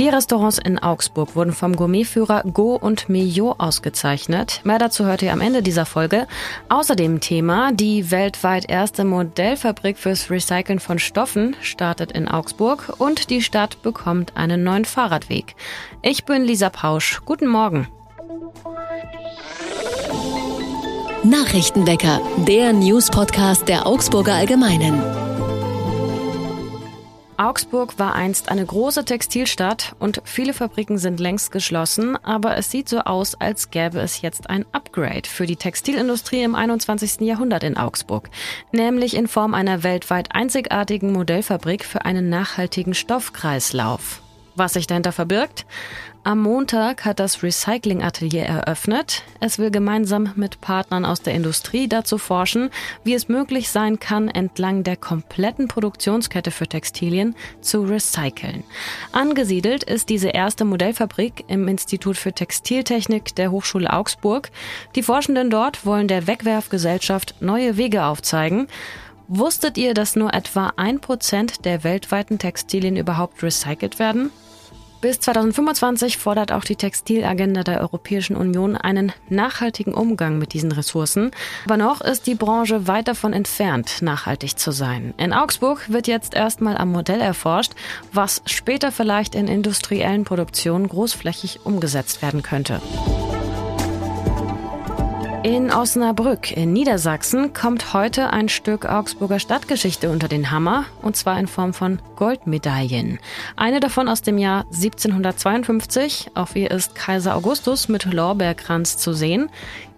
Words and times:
Vier 0.00 0.14
Restaurants 0.14 0.56
in 0.56 0.78
Augsburg 0.78 1.36
wurden 1.36 1.52
vom 1.52 1.76
Gourmetführer 1.76 2.42
Go 2.54 2.74
und 2.74 3.10
Meillot 3.10 3.56
ausgezeichnet. 3.58 4.62
Mehr 4.64 4.78
dazu 4.78 5.04
hört 5.04 5.20
ihr 5.20 5.30
am 5.30 5.42
Ende 5.42 5.60
dieser 5.60 5.84
Folge. 5.84 6.26
Außerdem 6.70 7.20
Thema, 7.20 7.70
die 7.72 8.10
weltweit 8.10 8.70
erste 8.70 9.04
Modellfabrik 9.04 9.98
fürs 9.98 10.30
Recyceln 10.30 10.80
von 10.80 10.98
Stoffen 10.98 11.54
startet 11.60 12.12
in 12.12 12.28
Augsburg 12.28 12.94
und 12.96 13.28
die 13.28 13.42
Stadt 13.42 13.82
bekommt 13.82 14.38
einen 14.38 14.64
neuen 14.64 14.86
Fahrradweg. 14.86 15.54
Ich 16.00 16.24
bin 16.24 16.44
Lisa 16.44 16.70
Pausch. 16.70 17.20
Guten 17.26 17.46
Morgen. 17.46 17.86
Nachrichtenwecker, 21.24 22.22
der 22.48 22.72
News-Podcast 22.72 23.68
der 23.68 23.86
Augsburger 23.86 24.32
Allgemeinen. 24.32 25.29
Augsburg 27.40 27.98
war 27.98 28.14
einst 28.14 28.50
eine 28.50 28.66
große 28.66 29.06
Textilstadt 29.06 29.96
und 29.98 30.20
viele 30.24 30.52
Fabriken 30.52 30.98
sind 30.98 31.20
längst 31.20 31.50
geschlossen, 31.50 32.22
aber 32.22 32.58
es 32.58 32.70
sieht 32.70 32.86
so 32.86 32.98
aus, 32.98 33.34
als 33.34 33.70
gäbe 33.70 33.98
es 34.00 34.20
jetzt 34.20 34.50
ein 34.50 34.66
Upgrade 34.72 35.26
für 35.26 35.46
die 35.46 35.56
Textilindustrie 35.56 36.42
im 36.42 36.54
21. 36.54 37.22
Jahrhundert 37.22 37.64
in 37.64 37.78
Augsburg, 37.78 38.28
nämlich 38.72 39.16
in 39.16 39.26
Form 39.26 39.54
einer 39.54 39.82
weltweit 39.82 40.34
einzigartigen 40.34 41.12
Modellfabrik 41.12 41.86
für 41.86 42.04
einen 42.04 42.28
nachhaltigen 42.28 42.92
Stoffkreislauf. 42.92 44.20
Was 44.54 44.74
sich 44.74 44.86
dahinter 44.86 45.12
verbirgt? 45.12 45.64
Am 46.22 46.40
Montag 46.40 47.06
hat 47.06 47.18
das 47.18 47.42
Recycling-Atelier 47.42 48.42
eröffnet. 48.42 49.22
Es 49.40 49.58
will 49.58 49.70
gemeinsam 49.70 50.32
mit 50.36 50.60
Partnern 50.60 51.06
aus 51.06 51.22
der 51.22 51.32
Industrie 51.32 51.88
dazu 51.88 52.18
forschen, 52.18 52.68
wie 53.04 53.14
es 53.14 53.28
möglich 53.28 53.70
sein 53.70 53.98
kann, 53.98 54.28
entlang 54.28 54.84
der 54.84 54.96
kompletten 54.96 55.66
Produktionskette 55.66 56.50
für 56.50 56.66
Textilien 56.66 57.34
zu 57.62 57.84
recyceln. 57.84 58.64
Angesiedelt 59.12 59.82
ist 59.82 60.10
diese 60.10 60.28
erste 60.28 60.66
Modellfabrik 60.66 61.44
im 61.48 61.66
Institut 61.68 62.18
für 62.18 62.34
Textiltechnik 62.34 63.34
der 63.34 63.50
Hochschule 63.50 63.90
Augsburg. 63.90 64.50
Die 64.96 65.02
Forschenden 65.02 65.48
dort 65.48 65.86
wollen 65.86 66.06
der 66.06 66.26
Wegwerfgesellschaft 66.26 67.36
neue 67.40 67.78
Wege 67.78 68.04
aufzeigen. 68.04 68.66
Wusstet 69.26 69.78
ihr, 69.78 69.94
dass 69.94 70.16
nur 70.16 70.34
etwa 70.34 70.74
ein 70.76 71.00
Prozent 71.00 71.64
der 71.64 71.82
weltweiten 71.82 72.38
Textilien 72.38 72.96
überhaupt 72.96 73.42
recycelt 73.42 73.98
werden? 73.98 74.30
Bis 75.00 75.18
2025 75.18 76.18
fordert 76.18 76.52
auch 76.52 76.64
die 76.64 76.76
Textilagenda 76.76 77.62
der 77.62 77.80
Europäischen 77.80 78.36
Union 78.36 78.76
einen 78.76 79.12
nachhaltigen 79.30 79.94
Umgang 79.94 80.38
mit 80.38 80.52
diesen 80.52 80.72
Ressourcen. 80.72 81.30
Aber 81.64 81.78
noch 81.78 82.02
ist 82.02 82.26
die 82.26 82.34
Branche 82.34 82.86
weit 82.86 83.08
davon 83.08 83.32
entfernt, 83.32 84.02
nachhaltig 84.02 84.58
zu 84.58 84.72
sein. 84.72 85.14
In 85.16 85.32
Augsburg 85.32 85.90
wird 85.90 86.06
jetzt 86.06 86.34
erstmal 86.34 86.76
am 86.76 86.92
Modell 86.92 87.22
erforscht, 87.22 87.72
was 88.12 88.42
später 88.44 88.92
vielleicht 88.92 89.34
in 89.34 89.48
industriellen 89.48 90.24
Produktionen 90.24 90.86
großflächig 90.86 91.60
umgesetzt 91.64 92.20
werden 92.20 92.42
könnte. 92.42 92.82
In 95.42 95.72
Osnabrück 95.72 96.54
in 96.54 96.74
Niedersachsen 96.74 97.54
kommt 97.54 97.94
heute 97.94 98.30
ein 98.30 98.50
Stück 98.50 98.84
Augsburger 98.84 99.38
Stadtgeschichte 99.38 100.10
unter 100.10 100.28
den 100.28 100.50
Hammer, 100.50 100.84
und 101.00 101.16
zwar 101.16 101.40
in 101.40 101.46
Form 101.46 101.72
von 101.72 101.98
Goldmedaillen. 102.16 103.18
Eine 103.56 103.80
davon 103.80 104.10
aus 104.10 104.20
dem 104.20 104.36
Jahr 104.36 104.66
1752, 104.66 106.32
auf 106.34 106.54
ihr 106.56 106.70
ist 106.70 106.94
Kaiser 106.94 107.36
Augustus 107.36 107.88
mit 107.88 108.04
Lorbeerkranz 108.04 108.98
zu 108.98 109.14
sehen. 109.14 109.48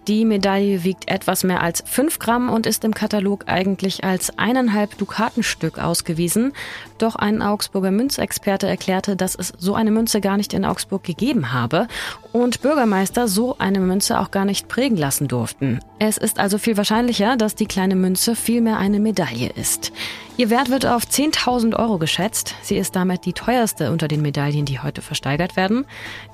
Die 0.07 0.25
Medaille 0.25 0.83
wiegt 0.83 1.09
etwas 1.09 1.45
mehr 1.45 1.61
als 1.61 1.81
5 1.85 2.19
Gramm 2.19 2.49
und 2.49 2.65
ist 2.65 2.83
im 2.83 2.93
Katalog 2.93 3.45
eigentlich 3.47 4.03
als 4.03 4.37
eineinhalb 4.37 4.97
Dukatenstück 4.97 5.79
ausgewiesen. 5.79 6.51
Doch 6.97 7.15
ein 7.15 7.41
Augsburger 7.41 7.91
Münzexperte 7.91 8.67
erklärte, 8.67 9.15
dass 9.15 9.33
es 9.35 9.53
so 9.57 9.75
eine 9.75 9.91
Münze 9.91 10.19
gar 10.19 10.35
nicht 10.35 10.53
in 10.53 10.65
Augsburg 10.65 11.03
gegeben 11.03 11.53
habe 11.53 11.87
und 12.33 12.61
Bürgermeister 12.61 13.29
so 13.29 13.57
eine 13.59 13.79
Münze 13.79 14.19
auch 14.19 14.31
gar 14.31 14.43
nicht 14.43 14.67
prägen 14.67 14.97
lassen 14.97 15.29
durften. 15.29 15.79
Es 15.99 16.17
ist 16.17 16.37
also 16.37 16.57
viel 16.57 16.75
wahrscheinlicher, 16.75 17.37
dass 17.37 17.55
die 17.55 17.65
kleine 17.65 17.95
Münze 17.95 18.35
vielmehr 18.35 18.77
eine 18.77 18.99
Medaille 18.99 19.51
ist. 19.55 19.93
Ihr 20.35 20.49
Wert 20.49 20.71
wird 20.71 20.87
auf 20.87 21.03
10.000 21.03 21.77
Euro 21.77 21.99
geschätzt. 21.99 22.55
Sie 22.63 22.75
ist 22.75 22.95
damit 22.95 23.25
die 23.25 23.33
teuerste 23.33 23.91
unter 23.91 24.07
den 24.07 24.23
Medaillen, 24.23 24.65
die 24.65 24.79
heute 24.79 25.03
versteigert 25.03 25.55
werden. 25.55 25.85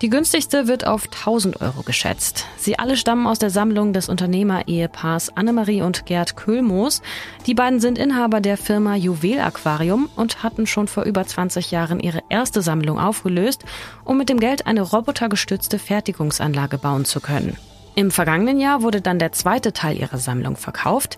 Die 0.01 0.09
günstigste 0.09 0.69
wird 0.69 0.87
auf 0.87 1.09
1.000 1.09 1.59
Euro 1.59 1.81
geschätzt. 1.81 2.45
Sie 2.55 2.79
alle 2.79 2.95
stammen 2.95 3.27
aus 3.27 3.39
der 3.39 3.49
Sammlung 3.49 3.91
des 3.91 4.07
Unternehmer-Ehepaars 4.07 5.35
Annemarie 5.35 5.81
und 5.81 6.05
Gerd 6.05 6.37
Köhlmoos. 6.37 7.01
Die 7.45 7.53
beiden 7.53 7.81
sind 7.81 7.97
Inhaber 7.97 8.39
der 8.39 8.55
Firma 8.55 8.95
Juwel 8.95 9.41
Aquarium 9.41 10.09
und 10.15 10.43
hatten 10.43 10.65
schon 10.65 10.87
vor 10.87 11.03
über 11.03 11.25
20 11.25 11.69
Jahren 11.71 11.99
ihre 11.99 12.23
erste 12.29 12.61
Sammlung 12.61 12.99
aufgelöst, 12.99 13.65
um 14.05 14.17
mit 14.17 14.29
dem 14.29 14.39
Geld 14.39 14.65
eine 14.65 14.81
robotergestützte 14.81 15.77
Fertigungsanlage 15.77 16.77
bauen 16.77 17.03
zu 17.03 17.19
können. 17.19 17.57
Im 17.95 18.11
vergangenen 18.11 18.59
Jahr 18.59 18.81
wurde 18.81 19.01
dann 19.01 19.19
der 19.19 19.31
zweite 19.31 19.73
Teil 19.73 19.97
ihrer 19.97 20.17
Sammlung 20.17 20.55
verkauft. 20.55 21.17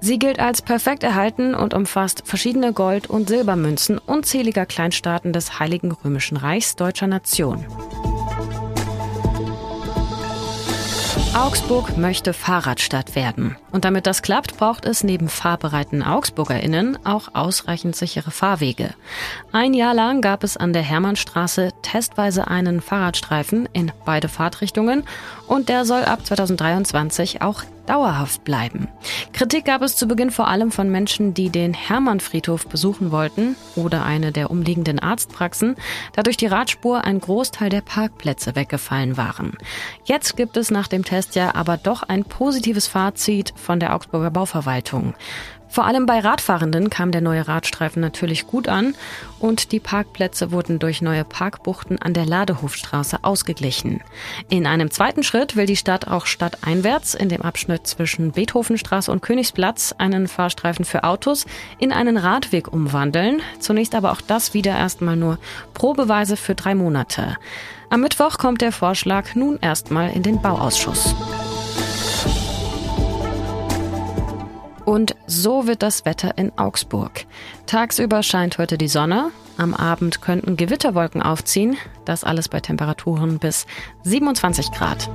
Sie 0.00 0.18
gilt 0.18 0.40
als 0.40 0.62
perfekt 0.62 1.04
erhalten 1.04 1.54
und 1.54 1.74
umfasst 1.74 2.22
verschiedene 2.24 2.72
Gold- 2.72 3.08
und 3.08 3.28
Silbermünzen 3.28 3.98
unzähliger 3.98 4.66
Kleinstaaten 4.66 5.32
des 5.32 5.60
Heiligen 5.60 5.92
Römischen 5.92 6.36
Reichs 6.36 6.74
deutscher 6.74 7.06
Nation. 7.06 7.64
Augsburg 11.34 11.96
möchte 11.96 12.34
Fahrradstadt 12.34 13.14
werden. 13.14 13.56
Und 13.70 13.86
damit 13.86 14.06
das 14.06 14.20
klappt, 14.20 14.58
braucht 14.58 14.84
es 14.84 15.02
neben 15.02 15.30
fahrbereiten 15.30 16.02
AugsburgerInnen 16.02 17.06
auch 17.06 17.28
ausreichend 17.32 17.96
sichere 17.96 18.30
Fahrwege. 18.30 18.90
Ein 19.50 19.72
Jahr 19.72 19.94
lang 19.94 20.20
gab 20.20 20.44
es 20.44 20.58
an 20.58 20.74
der 20.74 20.82
Hermannstraße 20.82 21.70
testweise 21.80 22.48
einen 22.48 22.82
Fahrradstreifen 22.82 23.66
in 23.72 23.92
beide 24.04 24.28
Fahrtrichtungen 24.28 25.04
und 25.52 25.68
der 25.68 25.84
soll 25.84 26.02
ab 26.04 26.24
2023 26.24 27.42
auch 27.42 27.62
dauerhaft 27.84 28.42
bleiben. 28.42 28.88
Kritik 29.34 29.66
gab 29.66 29.82
es 29.82 29.96
zu 29.96 30.08
Beginn 30.08 30.30
vor 30.30 30.48
allem 30.48 30.70
von 30.70 30.90
Menschen, 30.90 31.34
die 31.34 31.50
den 31.50 31.74
Hermannfriedhof 31.74 32.66
besuchen 32.68 33.12
wollten 33.12 33.54
oder 33.76 34.02
eine 34.06 34.32
der 34.32 34.50
umliegenden 34.50 34.98
Arztpraxen, 34.98 35.76
da 36.14 36.22
durch 36.22 36.38
die 36.38 36.46
Radspur 36.46 37.04
ein 37.04 37.20
Großteil 37.20 37.68
der 37.68 37.82
Parkplätze 37.82 38.56
weggefallen 38.56 39.18
waren. 39.18 39.58
Jetzt 40.04 40.38
gibt 40.38 40.56
es 40.56 40.70
nach 40.70 40.88
dem 40.88 41.04
Testjahr 41.04 41.54
aber 41.54 41.76
doch 41.76 42.02
ein 42.02 42.24
positives 42.24 42.86
Fazit 42.86 43.52
von 43.54 43.78
der 43.78 43.94
Augsburger 43.94 44.30
Bauverwaltung. 44.30 45.12
Vor 45.72 45.86
allem 45.86 46.04
bei 46.04 46.20
Radfahrenden 46.20 46.90
kam 46.90 47.12
der 47.12 47.22
neue 47.22 47.48
Radstreifen 47.48 48.02
natürlich 48.02 48.46
gut 48.46 48.68
an 48.68 48.94
und 49.38 49.72
die 49.72 49.80
Parkplätze 49.80 50.52
wurden 50.52 50.78
durch 50.78 51.00
neue 51.00 51.24
Parkbuchten 51.24 51.96
an 51.96 52.12
der 52.12 52.26
Ladehofstraße 52.26 53.20
ausgeglichen. 53.22 54.02
In 54.50 54.66
einem 54.66 54.90
zweiten 54.90 55.22
Schritt 55.22 55.56
will 55.56 55.64
die 55.64 55.76
Stadt 55.76 56.08
auch 56.08 56.26
stadteinwärts 56.26 57.14
in 57.14 57.30
dem 57.30 57.40
Abschnitt 57.40 57.86
zwischen 57.86 58.32
Beethovenstraße 58.32 59.10
und 59.10 59.22
Königsplatz 59.22 59.94
einen 59.96 60.28
Fahrstreifen 60.28 60.84
für 60.84 61.04
Autos 61.04 61.46
in 61.78 61.90
einen 61.90 62.18
Radweg 62.18 62.70
umwandeln. 62.70 63.40
Zunächst 63.58 63.94
aber 63.94 64.12
auch 64.12 64.20
das 64.20 64.52
wieder 64.52 64.76
erstmal 64.76 65.16
nur 65.16 65.38
probeweise 65.72 66.36
für 66.36 66.54
drei 66.54 66.74
Monate. 66.74 67.38
Am 67.88 68.02
Mittwoch 68.02 68.36
kommt 68.36 68.60
der 68.60 68.72
Vorschlag 68.72 69.34
nun 69.34 69.58
erstmal 69.62 70.10
in 70.12 70.22
den 70.22 70.42
Bauausschuss. 70.42 71.14
Und 74.84 75.14
so 75.26 75.66
wird 75.66 75.82
das 75.82 76.04
Wetter 76.04 76.36
in 76.36 76.56
Augsburg. 76.58 77.26
Tagsüber 77.66 78.22
scheint 78.22 78.58
heute 78.58 78.78
die 78.78 78.88
Sonne, 78.88 79.30
am 79.56 79.74
Abend 79.74 80.20
könnten 80.22 80.56
Gewitterwolken 80.56 81.22
aufziehen, 81.22 81.76
das 82.04 82.24
alles 82.24 82.48
bei 82.48 82.60
Temperaturen 82.60 83.38
bis 83.38 83.66
27 84.02 84.72
Grad. 84.72 85.08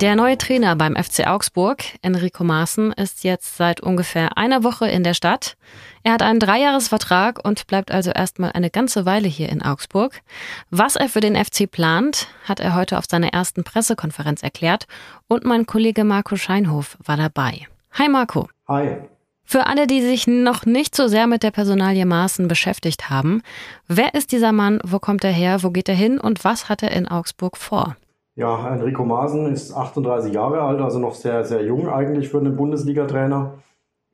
Der 0.00 0.16
neue 0.16 0.38
Trainer 0.38 0.76
beim 0.76 0.96
FC 0.96 1.26
Augsburg, 1.26 1.82
Enrico 2.00 2.42
Maaßen, 2.42 2.90
ist 2.92 3.22
jetzt 3.22 3.58
seit 3.58 3.82
ungefähr 3.82 4.38
einer 4.38 4.64
Woche 4.64 4.88
in 4.88 5.04
der 5.04 5.12
Stadt. 5.12 5.58
Er 6.02 6.14
hat 6.14 6.22
einen 6.22 6.40
Dreijahresvertrag 6.40 7.44
und 7.44 7.66
bleibt 7.66 7.90
also 7.90 8.10
erstmal 8.10 8.52
eine 8.52 8.70
ganze 8.70 9.04
Weile 9.04 9.28
hier 9.28 9.50
in 9.50 9.60
Augsburg. 9.60 10.22
Was 10.70 10.96
er 10.96 11.10
für 11.10 11.20
den 11.20 11.36
FC 11.36 11.70
plant, 11.70 12.28
hat 12.44 12.60
er 12.60 12.74
heute 12.74 12.96
auf 12.96 13.04
seiner 13.10 13.34
ersten 13.34 13.62
Pressekonferenz 13.62 14.42
erklärt 14.42 14.86
und 15.28 15.44
mein 15.44 15.66
Kollege 15.66 16.04
Marco 16.04 16.34
Scheinhof 16.36 16.96
war 17.04 17.18
dabei. 17.18 17.66
Hi 17.92 18.08
Marco. 18.08 18.48
Hi. 18.68 18.96
Für 19.44 19.66
alle, 19.66 19.86
die 19.86 20.00
sich 20.00 20.26
noch 20.26 20.64
nicht 20.64 20.96
so 20.96 21.08
sehr 21.08 21.26
mit 21.26 21.42
der 21.42 21.50
Personalie 21.50 22.06
Maaßen 22.06 22.48
beschäftigt 22.48 23.10
haben, 23.10 23.42
wer 23.86 24.14
ist 24.14 24.32
dieser 24.32 24.52
Mann, 24.52 24.80
wo 24.82 24.98
kommt 24.98 25.24
er 25.24 25.32
her, 25.32 25.62
wo 25.62 25.68
geht 25.68 25.90
er 25.90 25.94
hin 25.94 26.18
und 26.18 26.42
was 26.42 26.70
hat 26.70 26.82
er 26.82 26.92
in 26.92 27.06
Augsburg 27.06 27.58
vor? 27.58 27.96
Ja, 28.36 28.72
Enrico 28.72 29.04
Maaßen 29.04 29.52
ist 29.52 29.72
38 29.72 30.32
Jahre 30.32 30.62
alt, 30.62 30.80
also 30.80 30.98
noch 30.98 31.14
sehr, 31.14 31.44
sehr 31.44 31.64
jung 31.64 31.88
eigentlich 31.88 32.28
für 32.28 32.38
einen 32.38 32.56
Bundesliga-Trainer. 32.56 33.54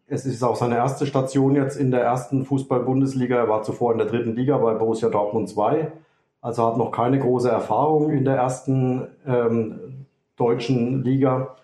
Es 0.08 0.24
ist 0.24 0.42
auch 0.42 0.56
seine 0.56 0.76
erste 0.76 1.06
Station 1.06 1.54
jetzt 1.56 1.76
in 1.76 1.90
der 1.90 2.02
ersten 2.02 2.44
Fußball-Bundesliga. 2.44 3.36
Er 3.36 3.48
war 3.48 3.62
zuvor 3.62 3.92
in 3.92 3.98
der 3.98 4.06
dritten 4.06 4.34
Liga 4.34 4.56
bei 4.58 4.74
Borussia 4.74 5.08
Dortmund 5.08 5.48
2. 5.48 5.92
Also 6.40 6.64
hat 6.64 6.76
noch 6.76 6.92
keine 6.92 7.18
große 7.18 7.50
Erfahrung 7.50 8.10
in 8.10 8.24
der 8.24 8.36
ersten 8.36 9.08
ähm, 9.26 10.06
deutschen 10.36 11.02
Liga. 11.02 11.56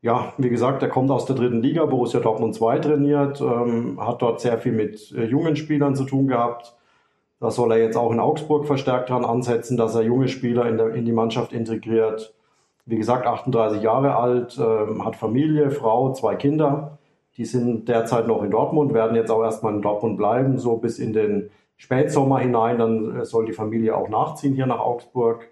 Ja, 0.00 0.32
wie 0.38 0.50
gesagt, 0.50 0.82
er 0.82 0.88
kommt 0.88 1.10
aus 1.10 1.26
der 1.26 1.34
dritten 1.34 1.60
Liga, 1.60 1.84
Borussia 1.84 2.20
Dortmund 2.20 2.54
2 2.54 2.78
trainiert, 2.78 3.40
ähm, 3.40 3.98
hat 4.00 4.22
dort 4.22 4.40
sehr 4.40 4.58
viel 4.58 4.72
mit 4.72 5.12
äh, 5.12 5.24
jungen 5.24 5.56
Spielern 5.56 5.96
zu 5.96 6.04
tun 6.04 6.28
gehabt. 6.28 6.76
Da 7.40 7.50
soll 7.50 7.72
er 7.72 7.78
jetzt 7.78 7.96
auch 7.96 8.10
in 8.10 8.18
Augsburg 8.18 8.66
verstärkt 8.66 9.10
dran 9.10 9.24
ansetzen, 9.24 9.76
dass 9.76 9.94
er 9.94 10.02
junge 10.02 10.28
Spieler 10.28 10.66
in, 10.68 10.76
der, 10.76 10.94
in 10.94 11.04
die 11.04 11.12
Mannschaft 11.12 11.52
integriert. 11.52 12.34
Wie 12.84 12.96
gesagt, 12.96 13.26
38 13.26 13.82
Jahre 13.82 14.16
alt, 14.16 14.58
ähm, 14.58 15.04
hat 15.04 15.14
Familie, 15.14 15.70
Frau, 15.70 16.12
zwei 16.14 16.34
Kinder. 16.34 16.98
Die 17.36 17.44
sind 17.44 17.88
derzeit 17.88 18.26
noch 18.26 18.42
in 18.42 18.50
Dortmund, 18.50 18.92
werden 18.92 19.14
jetzt 19.14 19.30
auch 19.30 19.42
erstmal 19.42 19.74
in 19.74 19.82
Dortmund 19.82 20.16
bleiben, 20.16 20.58
so 20.58 20.78
bis 20.78 20.98
in 20.98 21.12
den 21.12 21.50
Spätsommer 21.76 22.40
hinein. 22.40 22.78
Dann 22.78 23.20
äh, 23.20 23.24
soll 23.24 23.46
die 23.46 23.52
Familie 23.52 23.96
auch 23.96 24.08
nachziehen 24.08 24.54
hier 24.54 24.66
nach 24.66 24.80
Augsburg. 24.80 25.48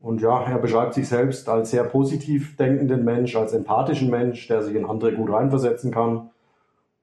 Und 0.00 0.20
ja, 0.20 0.42
er 0.42 0.58
beschreibt 0.58 0.94
sich 0.94 1.08
selbst 1.08 1.48
als 1.48 1.70
sehr 1.70 1.84
positiv 1.84 2.56
denkenden 2.56 3.04
Mensch, 3.04 3.36
als 3.36 3.52
empathischen 3.52 4.10
Mensch, 4.10 4.46
der 4.48 4.62
sich 4.62 4.74
in 4.74 4.84
andere 4.84 5.12
gut 5.12 5.32
reinversetzen 5.32 5.90
kann. 5.92 6.30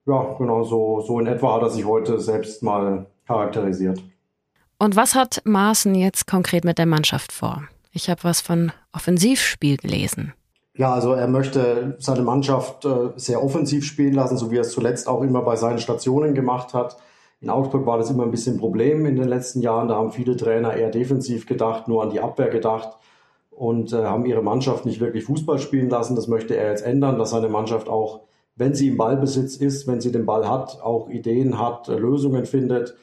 Ja, 0.06 0.36
genau 0.38 0.64
so, 0.64 1.00
so 1.00 1.20
in 1.20 1.28
etwa 1.28 1.56
hat 1.56 1.62
er 1.62 1.70
sich 1.70 1.86
heute 1.86 2.20
selbst 2.20 2.64
mal 2.64 3.06
charakterisiert. 3.28 4.04
Und 4.80 4.96
was 4.96 5.16
hat 5.16 5.42
Maaßen 5.46 5.96
jetzt 5.96 6.28
konkret 6.28 6.66
mit 6.66 6.78
der 6.78 6.86
Mannschaft 6.86 7.32
vor? 7.32 7.64
Ich 7.94 8.10
habe 8.10 8.24
was 8.24 8.42
von 8.42 8.72
Offensivspiel 8.92 9.78
gelesen. 9.78 10.34
Ja, 10.76 10.94
also 10.94 11.14
er 11.14 11.28
möchte 11.28 11.96
seine 12.00 12.24
Mannschaft 12.24 12.84
äh, 12.84 13.12
sehr 13.16 13.44
offensiv 13.44 13.86
spielen 13.86 14.14
lassen, 14.14 14.38
so 14.38 14.50
wie 14.52 14.58
er 14.58 14.62
es 14.62 14.72
zuletzt 14.72 15.08
auch 15.08 15.22
immer 15.22 15.42
bei 15.44 15.56
seinen 15.56 15.78
Stationen 15.78 16.34
gemacht 16.34 16.74
hat. 16.74 16.98
In 17.42 17.52
Augsburg 17.52 17.86
war 17.86 17.98
das 17.98 18.10
immer 18.10 18.24
ein 18.24 18.32
bisschen 18.32 18.56
ein 18.56 18.60
Problem 18.60 19.06
in 19.06 19.16
den 19.16 19.28
letzten 19.28 19.62
Jahren. 19.62 19.88
Da 19.88 19.96
haben 19.96 20.12
viele 20.12 20.36
Trainer 20.36 20.74
eher 20.74 20.90
defensiv 20.90 21.46
gedacht, 21.46 21.88
nur 21.88 22.02
an 22.02 22.10
die 22.10 22.20
Abwehr 22.20 22.50
gedacht 22.50 22.98
und 23.52 23.94
äh, 23.94 24.04
haben 24.04 24.26
ihre 24.26 24.42
Mannschaft 24.42 24.86
nicht 24.86 25.00
wirklich 25.00 25.26
Fußball 25.26 25.60
spielen 25.60 25.90
lassen. 25.90 26.16
Das 26.16 26.28
möchte 26.28 26.56
er 26.56 26.72
jetzt 26.72 26.84
ändern, 26.84 27.20
dass 27.20 27.30
seine 27.30 27.50
Mannschaft 27.50 27.88
auch, 27.88 28.22
wenn 28.56 28.74
sie 28.74 28.88
im 28.88 28.98
Ballbesitz 28.98 29.58
ist, 29.58 29.88
wenn 29.88 30.02
sie 30.02 30.12
den 30.12 30.26
Ball 30.26 30.50
hat, 30.50 30.82
auch 30.82 31.08
Ideen 31.10 31.60
hat, 31.60 31.88
äh, 31.88 31.96
Lösungen 31.96 32.46
findet 32.46 32.96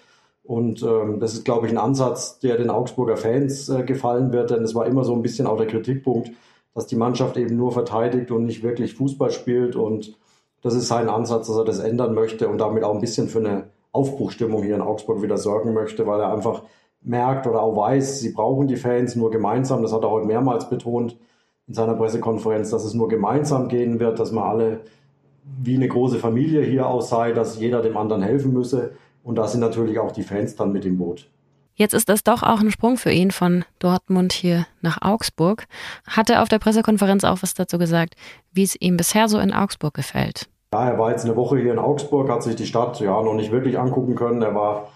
und 0.51 0.83
ähm, 0.83 1.21
das 1.21 1.35
ist, 1.35 1.45
glaube 1.45 1.69
ich, 1.69 1.73
ein 1.73 1.79
Ansatz, 1.79 2.41
der 2.41 2.57
den 2.57 2.71
Augsburger 2.71 3.17
Fans 3.17 3.69
äh, 3.69 3.85
gefallen 3.85 4.33
wird, 4.33 4.51
denn 4.51 4.65
es 4.65 4.75
war 4.75 4.85
immer 4.85 5.05
so 5.05 5.15
ein 5.15 5.23
bisschen 5.23 5.47
auch 5.47 5.57
der 5.57 5.69
Kritikpunkt, 5.69 6.33
dass 6.75 6.89
die 6.89 6.97
Mannschaft 6.97 7.37
eben 7.37 7.57
nur 7.57 7.71
verteidigt 7.71 8.33
und 8.33 8.47
nicht 8.47 8.65
wirklich 8.65 8.95
Fußball 8.95 9.31
spielt. 9.31 9.77
Und 9.77 10.19
das 10.61 10.75
ist 10.75 10.89
sein 10.89 11.09
Ansatz, 11.09 11.47
dass 11.47 11.57
er 11.57 11.65
das 11.65 11.79
ändern 11.79 12.15
möchte 12.15 12.49
und 12.49 12.59
damit 12.59 12.83
auch 12.83 12.93
ein 12.93 13.01
bisschen 13.01 13.29
für 13.29 13.39
eine 13.39 13.69
Aufbruchstimmung 13.93 14.65
hier 14.65 14.75
in 14.75 14.81
Augsburg 14.81 15.23
wieder 15.23 15.39
sorgen 15.39 15.73
möchte, 15.73 16.05
weil 16.09 16.19
er 16.19 16.33
einfach 16.33 16.65
merkt 17.01 17.47
oder 17.47 17.63
auch 17.63 17.77
weiß, 17.77 18.19
sie 18.19 18.33
brauchen 18.33 18.67
die 18.67 18.75
Fans 18.75 19.15
nur 19.15 19.31
gemeinsam. 19.31 19.83
Das 19.83 19.93
hat 19.93 20.03
er 20.03 20.11
heute 20.11 20.27
mehrmals 20.27 20.69
betont 20.69 21.17
in 21.69 21.75
seiner 21.75 21.95
Pressekonferenz, 21.95 22.71
dass 22.71 22.85
es 22.85 22.95
nur 22.95 23.07
gemeinsam 23.07 23.69
gehen 23.69 24.01
wird, 24.01 24.19
dass 24.19 24.33
man 24.33 24.43
alle 24.43 24.81
wie 25.63 25.77
eine 25.77 25.87
große 25.87 26.19
Familie 26.19 26.63
hier 26.63 26.89
aus 26.89 27.09
sei, 27.09 27.31
dass 27.31 27.61
jeder 27.61 27.83
dem 27.83 27.97
anderen 27.97 28.23
helfen 28.23 28.53
müsse. 28.53 28.95
Und 29.23 29.37
da 29.37 29.47
sind 29.47 29.61
natürlich 29.61 29.99
auch 29.99 30.13
die 30.13 30.23
Fans 30.23 30.57
dann 30.57 30.73
mit 30.73 30.85
im 30.85 30.99
Boot. 30.99 31.29
Jetzt 31.75 31.95
ist 31.95 32.09
das 32.09 32.23
doch 32.23 32.43
auch 32.43 32.61
ein 32.61 32.71
Sprung 32.71 32.97
für 32.97 33.11
ihn 33.11 33.31
von 33.31 33.65
Dortmund 33.79 34.33
hier 34.33 34.67
nach 34.83 35.01
Augsburg. 35.01 35.65
Hat 36.07 36.29
er 36.29 36.43
auf 36.43 36.49
der 36.49 36.59
Pressekonferenz 36.59 37.25
auch 37.25 37.43
was 37.43 37.55
dazu 37.55 37.79
gesagt, 37.79 38.17
wie 38.53 38.63
es 38.63 38.77
ihm 38.79 38.97
bisher 38.97 39.29
so 39.29 39.39
in 39.39 39.53
Augsburg 39.53 39.95
gefällt? 39.95 40.49
Ja, 40.75 40.91
er 40.91 40.99
war 40.99 41.11
jetzt 41.11 41.25
eine 41.25 41.37
Woche 41.37 41.59
hier 41.59 41.73
in 41.73 41.79
Augsburg, 41.79 42.29
hat 42.29 42.43
sich 42.43 42.55
die 42.55 42.67
Stadt 42.67 43.01
ja 43.01 43.23
noch 43.23 43.35
nicht 43.35 43.51
wirklich 43.51 43.79
angucken 43.79 44.15
können. 44.15 44.43
Er 44.43 44.55
war 44.55 44.89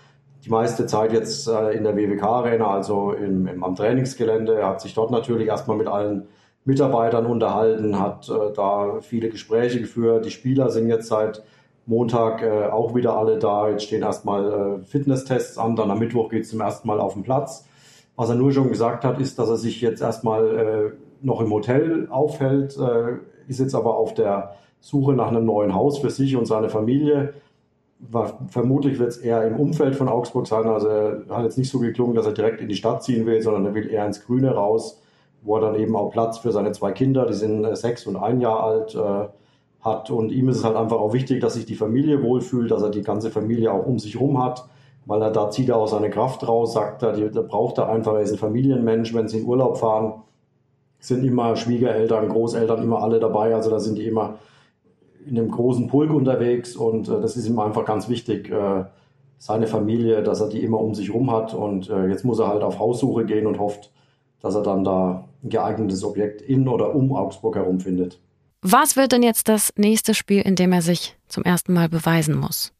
die 0.45 0.51
meiste 0.51 0.87
Zeit 0.87 1.13
jetzt 1.13 1.49
äh, 1.49 1.71
in 1.71 1.85
der 1.85 1.97
WWK-Arena, 1.97 2.67
also 2.67 3.13
im, 3.13 3.47
im, 3.47 3.65
am 3.65 3.75
Trainingsgelände. 3.75 4.55
Er 4.55 4.69
hat 4.69 4.81
sich 4.81 4.95
dort 4.95 5.11
natürlich 5.11 5.49
erstmal 5.49 5.77
mit 5.77 5.89
allen 5.89 6.29
Mitarbeitern 6.65 7.27
unterhalten, 7.27 7.99
hat 7.99 8.29
äh, 8.29 8.53
da 8.55 9.01
viele 9.01 9.31
Gespräche 9.31 9.81
geführt. 9.81 10.27
Die 10.27 10.31
Spieler 10.31 10.71
sind 10.71 10.89
jetzt 10.89 11.09
seit 11.09 11.43
Montag 11.87 12.43
äh, 12.43 12.67
auch 12.67 12.95
wieder 12.95 13.17
alle 13.17 13.39
da. 13.39 13.69
Jetzt 13.69 13.85
stehen 13.85 14.03
erstmal 14.03 14.81
äh, 14.81 14.85
Fitnesstests 14.85 15.59
an, 15.59 15.77
dann 15.77 15.91
am 15.91 15.99
Mittwoch 15.99 16.31
geht 16.31 16.45
es 16.45 16.51
zum 16.51 16.61
ersten 16.61 16.89
Mal 16.89 17.01
auf 17.01 17.15
den 17.15 17.23
Platz. 17.23 17.67
Was 18.17 18.29
er 18.29 18.37
nur 18.37 18.53
schon 18.53 18.69
gesagt 18.69 19.05
hat, 19.05 19.21
ist, 19.21 19.39
dass 19.39 19.49
er 19.49 19.57
sich 19.57 19.81
jetzt 19.81 20.01
erstmal 20.01 20.57
äh, 20.57 20.93
noch 21.21 21.41
im 21.41 21.53
Hotel 21.53 22.09
aufhält, 22.11 22.77
äh, 22.79 23.17
ist 23.49 23.61
jetzt 23.61 23.75
aber 23.75 23.97
auf 23.97 24.15
der 24.15 24.55
Suche 24.81 25.15
nach 25.15 25.29
einem 25.29 25.45
neuen 25.45 25.75
Haus 25.75 25.99
für 25.99 26.11
sich 26.11 26.37
und 26.37 26.47
seine 26.47 26.69
Familie. 26.69 27.35
War, 27.99 28.39
vermutlich 28.49 28.99
wird 28.99 29.11
es 29.11 29.17
eher 29.17 29.47
im 29.47 29.59
Umfeld 29.59 29.97
von 29.97 30.09
Augsburg 30.09 30.47
sein. 30.47 30.67
Also 30.67 30.89
er 30.89 31.23
hat 31.31 31.45
jetzt 31.45 31.59
nicht 31.59 31.71
so 31.71 31.79
geklungen, 31.79 32.15
dass 32.15 32.27
er 32.27 32.33
direkt 32.33 32.61
in 32.61 32.69
die 32.69 32.77
Stadt 32.77 33.03
ziehen 33.03 33.27
will, 33.27 33.41
sondern 33.41 33.65
er 33.65 33.75
will 33.75 33.91
eher 33.91 34.07
ins 34.07 34.25
Grüne 34.25 34.55
raus, 34.55 35.01
wo 35.43 35.57
er 35.57 35.63
dann 35.63 35.75
eben 35.75 35.97
auch 35.97 36.11
Platz 36.11 36.39
für 36.39 36.53
seine 36.53 36.73
zwei 36.73 36.93
Kinder, 36.93 37.27
die 37.27 37.35
sind 37.35 37.65
äh, 37.65 37.75
sechs 37.75 38.07
und 38.07 38.17
ein 38.17 38.41
Jahr 38.41 38.63
alt, 38.63 38.95
äh, 38.95 39.29
hat. 39.85 40.11
Und 40.11 40.33
ihm 40.33 40.49
ist 40.49 40.59
es 40.59 40.65
halt 40.65 40.77
einfach 40.77 40.99
auch 40.99 41.13
wichtig, 41.13 41.41
dass 41.41 41.55
sich 41.55 41.67
die 41.67 41.75
Familie 41.75 42.23
wohlfühlt, 42.23 42.71
dass 42.71 42.83
er 42.83 42.91
die 42.91 43.03
ganze 43.03 43.31
Familie 43.31 43.73
auch 43.73 43.87
um 43.87 43.99
sich 43.99 44.19
rum 44.19 44.43
hat, 44.43 44.67
weil 45.07 45.23
er 45.23 45.31
da 45.31 45.51
zieht 45.51 45.69
er 45.69 45.77
auch 45.77 45.87
seine 45.87 46.11
Kraft 46.11 46.47
raus, 46.49 46.73
sagt 46.73 47.03
er, 47.03 47.13
da 47.13 47.43
braucht 47.43 47.79
er 47.79 47.89
einfach, 47.89 48.15
er 48.15 48.23
ist 48.23 48.33
ein 48.33 48.39
Familienmensch, 48.39 49.15
wenn 49.15 49.29
sie 49.29 49.39
in 49.39 49.47
Urlaub 49.47 49.77
fahren, 49.77 50.23
sind 50.99 51.25
immer 51.25 51.55
Schwiegereltern, 51.57 52.29
Großeltern 52.29 52.83
immer 52.83 53.03
alle 53.03 53.21
dabei, 53.21 53.55
also 53.55 53.71
da 53.71 53.79
sind 53.79 53.99
die 53.99 54.07
immer 54.07 54.39
in 55.27 55.39
einem 55.39 55.51
großen 55.51 55.87
Pulk 55.89 56.13
unterwegs 56.13 56.77
und 56.77 57.09
äh, 57.09 57.21
das 57.21 57.37
ist 57.37 57.47
ihm 57.47 57.59
einfach 57.59 57.85
ganz 57.85 58.09
wichtig, 58.09 58.51
äh, 58.51 58.85
seine 59.39 59.67
Familie, 59.67 60.23
dass 60.23 60.41
er 60.41 60.49
die 60.49 60.63
immer 60.63 60.81
um 60.81 60.95
sich 60.95 61.13
rum 61.13 61.31
hat 61.31 61.53
und 61.53 61.91
äh, 61.91 62.07
jetzt 62.07 62.25
muss 62.25 62.39
er 62.39 62.49
halt 62.49 62.63
auf 62.63 62.79
Haussuche 62.79 63.27
gehen 63.27 63.47
und 63.47 63.59
hofft, 63.59 63.93
dass 64.41 64.55
er 64.55 64.63
dann 64.63 64.85
da 64.85 65.25
ein 65.43 65.51
geeignetes 65.51 66.05
Objekt 66.05 66.41
in 66.41 66.69
oder 66.69 66.95
um 66.95 67.15
Augsburg 67.15 67.57
herum 67.57 67.81
findet. 67.81 68.21
Was 68.67 68.97
wird 68.97 69.13
denn 69.13 69.23
jetzt 69.23 69.51
das 69.51 69.75
nächste 69.77 70.15
Spiel, 70.15 70.41
in 70.41 70.55
dem 70.55 70.73
er 70.73 70.81
sich 70.81 71.19
zum 71.29 71.43
ersten 71.45 71.75
Mal 71.75 71.91
beweisen 71.91 72.35
muss? 72.35 72.73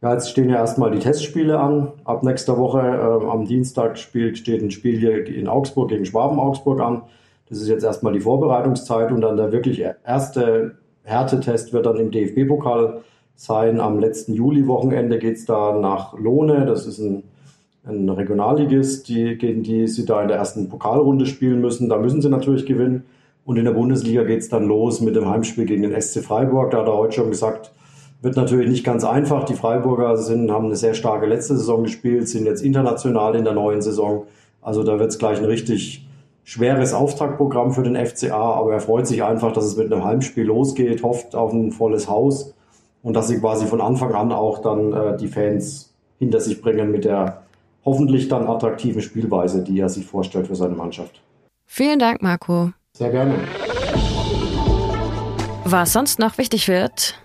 Ja, 0.00 0.14
jetzt 0.14 0.30
stehen 0.30 0.48
ja 0.48 0.56
erstmal 0.56 0.90
die 0.90 0.98
Testspiele 0.98 1.60
an. 1.60 1.92
Ab 2.04 2.22
nächster 2.22 2.56
Woche 2.56 2.80
äh, 2.80 3.30
am 3.30 3.44
Dienstag 3.44 3.98
spielt, 3.98 4.38
steht 4.38 4.62
ein 4.62 4.70
Spiel 4.70 4.98
hier 4.98 5.26
in 5.26 5.46
Augsburg 5.46 5.90
gegen 5.90 6.06
Schwaben 6.06 6.38
Augsburg 6.38 6.80
an. 6.80 7.02
Das 7.50 7.60
ist 7.60 7.68
jetzt 7.68 7.84
erstmal 7.84 8.14
die 8.14 8.20
Vorbereitungszeit 8.20 9.12
und 9.12 9.20
dann 9.20 9.36
der 9.36 9.52
wirklich 9.52 9.84
erste 10.06 10.78
Härtetest 11.04 11.74
wird 11.74 11.84
dann 11.84 11.98
im 11.98 12.10
DFB-Pokal 12.10 13.02
sein. 13.34 13.78
Am 13.78 13.98
letzten 13.98 14.32
Juli-Wochenende 14.32 15.18
geht 15.18 15.36
es 15.36 15.44
da 15.44 15.78
nach 15.78 16.18
Lohne. 16.18 16.64
Das 16.64 16.86
ist 16.86 16.98
ein, 16.98 17.24
ein 17.84 18.08
Regionalligist, 18.08 19.06
die, 19.10 19.36
gegen 19.36 19.62
die 19.62 19.86
sie 19.86 20.06
da 20.06 20.22
in 20.22 20.28
der 20.28 20.38
ersten 20.38 20.70
Pokalrunde 20.70 21.26
spielen 21.26 21.60
müssen. 21.60 21.90
Da 21.90 21.98
müssen 21.98 22.22
sie 22.22 22.30
natürlich 22.30 22.64
gewinnen. 22.64 23.04
Und 23.46 23.56
in 23.58 23.64
der 23.64 23.72
Bundesliga 23.72 24.24
geht 24.24 24.40
es 24.40 24.48
dann 24.48 24.64
los 24.64 25.00
mit 25.00 25.14
dem 25.14 25.30
Heimspiel 25.30 25.66
gegen 25.66 25.82
den 25.82 25.98
SC 25.98 26.20
Freiburg. 26.22 26.72
Da 26.72 26.78
hat 26.78 26.88
er 26.88 26.96
heute 26.96 27.14
schon 27.14 27.30
gesagt, 27.30 27.72
wird 28.20 28.34
natürlich 28.34 28.68
nicht 28.68 28.84
ganz 28.84 29.04
einfach. 29.04 29.44
Die 29.44 29.54
Freiburger 29.54 30.16
sind, 30.16 30.50
haben 30.50 30.66
eine 30.66 30.74
sehr 30.74 30.94
starke 30.94 31.26
letzte 31.26 31.56
Saison 31.56 31.84
gespielt, 31.84 32.28
sind 32.28 32.44
jetzt 32.44 32.60
international 32.60 33.36
in 33.36 33.44
der 33.44 33.52
neuen 33.52 33.82
Saison. 33.82 34.26
Also 34.60 34.82
da 34.82 34.98
wird 34.98 35.10
es 35.10 35.18
gleich 35.18 35.38
ein 35.38 35.44
richtig 35.44 36.08
schweres 36.42 36.92
Auftaktprogramm 36.92 37.72
für 37.72 37.84
den 37.84 37.94
FCA. 37.94 38.34
Aber 38.34 38.72
er 38.72 38.80
freut 38.80 39.06
sich 39.06 39.22
einfach, 39.22 39.52
dass 39.52 39.64
es 39.64 39.76
mit 39.76 39.92
einem 39.92 40.04
Heimspiel 40.04 40.46
losgeht, 40.46 41.04
hofft 41.04 41.36
auf 41.36 41.52
ein 41.52 41.70
volles 41.70 42.08
Haus 42.08 42.52
und 43.04 43.14
dass 43.14 43.28
sie 43.28 43.38
quasi 43.38 43.66
von 43.66 43.80
Anfang 43.80 44.12
an 44.12 44.32
auch 44.32 44.58
dann 44.58 44.92
äh, 44.92 45.16
die 45.16 45.28
Fans 45.28 45.94
hinter 46.18 46.40
sich 46.40 46.60
bringen 46.60 46.90
mit 46.90 47.04
der 47.04 47.42
hoffentlich 47.84 48.26
dann 48.26 48.48
attraktiven 48.48 49.02
Spielweise, 49.02 49.62
die 49.62 49.78
er 49.78 49.88
sich 49.88 50.04
vorstellt 50.04 50.48
für 50.48 50.56
seine 50.56 50.74
Mannschaft. 50.74 51.22
Vielen 51.64 52.00
Dank, 52.00 52.22
Marco. 52.22 52.72
Sehr 52.96 53.10
gerne. 53.10 53.34
Was 55.64 55.92
sonst 55.92 56.18
noch 56.18 56.38
wichtig 56.38 56.68
wird, 56.68 57.20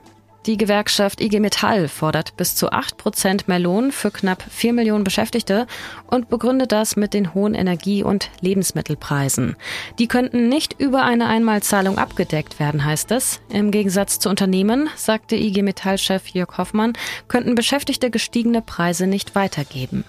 die 0.48 0.58
Gewerkschaft 0.58 1.22
IG 1.22 1.40
Metall 1.40 1.88
fordert 1.88 2.36
bis 2.36 2.56
zu 2.56 2.72
8 2.72 2.98
Prozent 2.98 3.48
mehr 3.48 3.60
Lohn 3.60 3.92
für 3.92 4.10
knapp 4.10 4.44
4 4.50 4.74
Millionen 4.74 5.04
Beschäftigte 5.04 5.68
und 6.08 6.30
begründet 6.30 6.72
das 6.72 6.96
mit 6.96 7.14
den 7.14 7.36
hohen 7.36 7.54
Energie- 7.54 8.04
und 8.04 8.32
Lebensmittelpreisen. 8.42 9.56
Die 10.00 10.08
könnten 10.08 10.50
nicht 10.50 10.80
über 10.80 11.04
eine 11.04 11.28
Einmalzahlung 11.28 12.00
abgedeckt 12.00 12.60
werden, 12.60 12.84
heißt 12.84 13.12
es. 13.12 13.40
Im 13.50 13.70
Gegensatz 13.70 14.18
zu 14.18 14.30
Unternehmen, 14.30 14.90
sagte 14.96 15.36
IG 15.36 15.62
Metall-Chef 15.62 16.28
Jörg 16.30 16.58
Hoffmann, 16.58 16.94
könnten 17.28 17.54
Beschäftigte 17.54 18.10
gestiegene 18.10 18.64
Preise 18.64 19.06
nicht 19.06 19.36
weitergeben. 19.36 20.06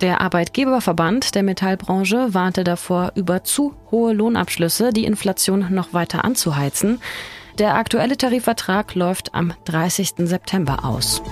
Der 0.00 0.20
Arbeitgeberverband 0.20 1.34
der 1.34 1.42
Metallbranche 1.42 2.34
warnte 2.34 2.64
davor, 2.64 3.12
über 3.14 3.44
zu 3.44 3.74
hohe 3.90 4.12
Lohnabschlüsse 4.12 4.92
die 4.92 5.04
Inflation 5.04 5.66
noch 5.70 5.92
weiter 5.92 6.24
anzuheizen. 6.24 7.00
Der 7.58 7.74
aktuelle 7.74 8.16
Tarifvertrag 8.16 8.94
läuft 8.94 9.34
am 9.34 9.52
30. 9.64 10.14
September 10.18 10.84
aus. 10.84 11.22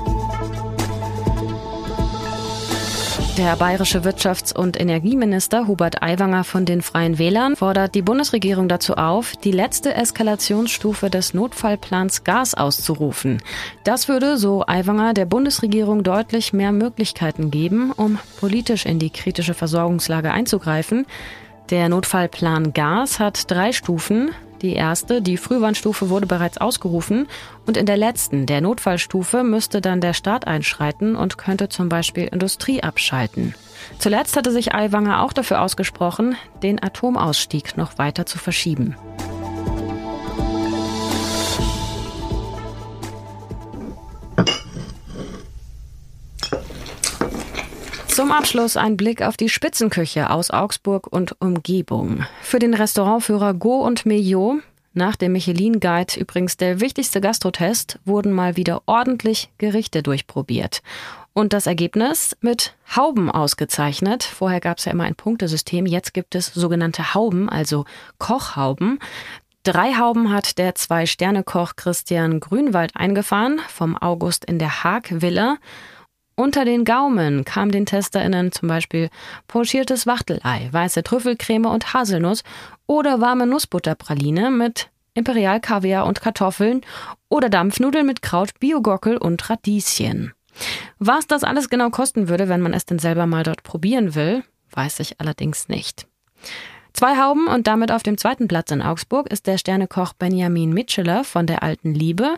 Der 3.39 3.57
bayerische 3.57 4.01
Wirtschafts- 4.01 4.55
und 4.55 4.79
Energieminister 4.79 5.67
Hubert 5.67 6.03
Aiwanger 6.03 6.45
von 6.45 6.67
den 6.67 6.83
Freien 6.83 7.19
Wählern 7.19 7.57
fordert 7.57 7.95
die 7.95 8.03
Bundesregierung 8.03 8.69
dazu 8.69 8.97
auf, 8.97 9.35
die 9.35 9.51
letzte 9.51 9.95
Eskalationsstufe 9.95 11.09
des 11.09 11.33
Notfallplans 11.33 12.25
Gas 12.25 12.55
auszurufen. 12.55 13.43
Das 13.83 14.09
würde, 14.09 14.37
so 14.37 14.65
Aiwanger, 14.67 15.15
der 15.15 15.25
Bundesregierung 15.25 16.03
deutlich 16.03 16.53
mehr 16.53 16.73
Möglichkeiten 16.73 17.51
geben, 17.51 17.93
um 17.93 18.19
politisch 18.39 18.85
in 18.85 18.99
die 18.99 19.11
kritische 19.11 19.55
Versorgungslage 19.55 20.33
einzugreifen. 20.33 21.07
Der 21.71 21.89
Notfallplan 21.89 22.75
Gas 22.75 23.21
hat 23.21 23.51
drei 23.51 23.73
Stufen. 23.73 24.33
Die 24.63 24.75
erste, 24.75 25.23
die 25.23 25.37
Frühwarnstufe, 25.37 26.11
wurde 26.11 26.27
bereits 26.27 26.59
ausgerufen 26.59 27.29
und 27.67 27.77
in 27.77 27.87
der 27.87 27.97
letzten, 27.97 28.47
der 28.47 28.61
Notfallstufe, 28.61 29.43
müsste 29.43 29.81
dann 29.81 30.01
der 30.01 30.13
Staat 30.13 30.47
einschreiten 30.47 31.17
und 31.17 31.39
könnte 31.39 31.69
zum 31.69 31.89
Beispiel 31.89 32.25
Industrie 32.25 32.83
abschalten. 32.83 33.55
Zuletzt 33.99 34.37
hatte 34.37 34.53
sich 34.53 34.75
Aiwanger 34.75 35.23
auch 35.23 35.33
dafür 35.33 35.63
ausgesprochen, 35.63 36.37
den 36.63 36.83
Atomausstieg 36.83 37.77
noch 37.77 37.97
weiter 37.97 38.27
zu 38.27 38.39
verschieben. 38.39 38.97
Zum 48.21 48.33
Abschluss 48.33 48.77
ein 48.77 48.99
Blick 48.99 49.23
auf 49.23 49.39
die 49.39 49.49
Spitzenküche 49.49 50.29
aus 50.29 50.51
Augsburg 50.51 51.07
und 51.07 51.41
Umgebung. 51.41 52.27
Für 52.43 52.59
den 52.59 52.75
Restaurantführer 52.75 53.55
Go 53.55 53.81
und 53.81 54.05
Meillot, 54.05 54.59
nach 54.93 55.17
dem 55.17 55.33
Michelin 55.33 55.81
Guide 55.81 56.21
übrigens 56.21 56.59
der 56.59 56.83
wichtigste 56.83 57.23
Gastrotest, 57.23 57.99
wurden 58.05 58.33
mal 58.33 58.59
wieder 58.59 58.83
ordentlich 58.85 59.49
Gerichte 59.57 60.03
durchprobiert. 60.03 60.83
Und 61.33 61.55
das 61.55 61.67
Ergebnis 61.67 62.37
mit 62.43 62.75
Hauben 62.95 63.31
ausgezeichnet. 63.31 64.23
Vorher 64.23 64.61
gab 64.61 64.77
es 64.77 64.85
ja 64.85 64.93
immer 64.93 65.05
ein 65.05 65.15
Punktesystem, 65.15 65.87
jetzt 65.87 66.13
gibt 66.13 66.35
es 66.35 66.49
sogenannte 66.49 67.15
Hauben, 67.15 67.49
also 67.49 67.87
Kochhauben. 68.19 68.99
Drei 69.63 69.95
Hauben 69.95 70.31
hat 70.31 70.59
der 70.59 70.75
Zwei-Sterne-Koch 70.75 71.77
Christian 71.77 72.39
Grünwald 72.39 72.97
eingefahren, 72.97 73.63
vom 73.69 73.97
August 73.97 74.45
in 74.45 74.59
der 74.59 74.85
Haag-Villa. 74.85 75.57
Unter 76.41 76.65
den 76.65 76.87
Gaumen 76.87 77.45
kam 77.45 77.71
den 77.71 77.85
TesterInnen 77.85 78.51
zum 78.51 78.67
Beispiel 78.67 79.11
pochiertes 79.47 80.07
Wachtelei, 80.07 80.71
weiße 80.73 81.03
Trüffelcreme 81.03 81.67
und 81.67 81.93
Haselnuss 81.93 82.45
oder 82.87 83.21
warme 83.21 83.47
Nussbutterpraline 83.47 84.51
mit 84.51 84.89
Imperialkaviar 85.13 86.07
und 86.07 86.23
Kartoffeln 86.23 86.81
oder 87.29 87.51
Dampfnudeln 87.51 88.07
mit 88.07 88.23
Kraut, 88.23 88.59
Biogockel 88.59 89.19
und 89.19 89.51
Radieschen. 89.51 90.33
Was 90.99 91.27
das 91.27 91.45
alles 91.45 91.69
genau 91.69 91.91
kosten 91.91 92.31
würde, 92.31 92.49
wenn 92.49 92.63
man 92.63 92.73
es 92.73 92.87
denn 92.87 92.99
selber 92.99 93.27
mal 93.27 93.43
dort 93.43 93.63
probieren 93.63 94.15
will, 94.15 94.43
weiß 94.71 95.01
ich 95.01 95.21
allerdings 95.21 95.69
nicht. 95.69 96.07
Zwei 96.95 97.19
Hauben 97.19 97.49
und 97.49 97.67
damit 97.67 97.93
auf 97.93 98.03
dem 98.03 98.17
zweiten 98.17 98.49
Platz 98.49 98.71
in 98.71 98.81
Augsburg 98.81 99.31
ist 99.31 99.47
der 99.47 99.59
Sternekoch 99.59 100.15
Benjamin 100.15 100.73
Mitscheler 100.73 101.23
von 101.23 101.47
der 101.47 101.63
Alten 101.63 101.93
Liebe. 101.93 102.37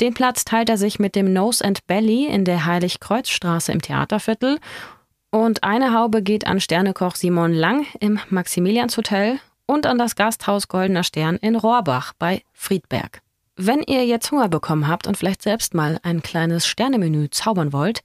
Den 0.00 0.14
Platz 0.14 0.44
teilt 0.44 0.68
er 0.68 0.78
sich 0.78 0.98
mit 0.98 1.16
dem 1.16 1.32
Nose 1.32 1.64
and 1.64 1.86
Belly 1.86 2.26
in 2.26 2.44
der 2.44 2.64
Heiligkreuzstraße 2.64 3.72
im 3.72 3.82
Theaterviertel. 3.82 4.58
Und 5.30 5.64
eine 5.64 5.92
Haube 5.92 6.22
geht 6.22 6.46
an 6.46 6.60
Sternekoch 6.60 7.16
Simon 7.16 7.52
Lang 7.52 7.86
im 8.00 8.20
Maximilianshotel 8.30 9.40
und 9.66 9.86
an 9.86 9.98
das 9.98 10.16
Gasthaus 10.16 10.68
Goldener 10.68 11.04
Stern 11.04 11.36
in 11.36 11.56
Rohrbach 11.56 12.12
bei 12.18 12.42
Friedberg. 12.52 13.22
Wenn 13.56 13.82
ihr 13.82 14.06
jetzt 14.06 14.30
Hunger 14.30 14.48
bekommen 14.48 14.86
habt 14.86 15.08
und 15.08 15.16
vielleicht 15.16 15.42
selbst 15.42 15.74
mal 15.74 15.98
ein 16.04 16.22
kleines 16.22 16.66
Sternemenü 16.66 17.28
zaubern 17.30 17.72
wollt, 17.72 18.04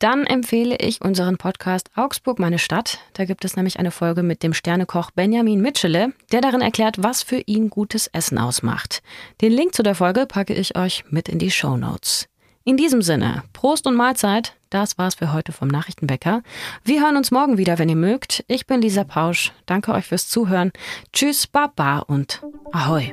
dann 0.00 0.26
empfehle 0.26 0.76
ich 0.76 1.00
unseren 1.02 1.36
Podcast 1.36 1.90
Augsburg, 1.94 2.38
meine 2.38 2.58
Stadt. 2.58 2.98
Da 3.12 3.26
gibt 3.26 3.44
es 3.44 3.54
nämlich 3.54 3.78
eine 3.78 3.90
Folge 3.90 4.22
mit 4.22 4.42
dem 4.42 4.54
Sternekoch 4.54 5.10
Benjamin 5.12 5.60
Mitschele, 5.60 6.12
der 6.32 6.40
darin 6.40 6.62
erklärt, 6.62 7.02
was 7.02 7.22
für 7.22 7.40
ihn 7.46 7.70
gutes 7.70 8.08
Essen 8.08 8.38
ausmacht. 8.38 9.02
Den 9.40 9.52
Link 9.52 9.74
zu 9.74 9.82
der 9.82 9.94
Folge 9.94 10.26
packe 10.26 10.54
ich 10.54 10.76
euch 10.76 11.04
mit 11.10 11.28
in 11.28 11.38
die 11.38 11.50
Show 11.50 11.76
Notes. 11.76 12.26
In 12.64 12.76
diesem 12.76 13.02
Sinne, 13.02 13.42
Prost 13.52 13.86
und 13.86 13.94
Mahlzeit. 13.94 14.54
Das 14.70 14.98
war's 14.98 15.16
für 15.16 15.32
heute 15.32 15.52
vom 15.52 15.68
Nachrichtenbäcker. 15.68 16.42
Wir 16.84 17.02
hören 17.02 17.16
uns 17.16 17.30
morgen 17.30 17.58
wieder, 17.58 17.78
wenn 17.78 17.88
ihr 17.88 17.96
mögt. 17.96 18.44
Ich 18.48 18.66
bin 18.66 18.80
Lisa 18.80 19.04
Pausch. 19.04 19.52
Danke 19.66 19.92
euch 19.92 20.06
fürs 20.06 20.28
Zuhören. 20.28 20.72
Tschüss, 21.12 21.46
Baba 21.46 21.98
und 21.98 22.42
Ahoi. 22.72 23.12